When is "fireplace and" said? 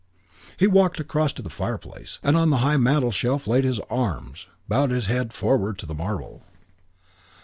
1.51-2.35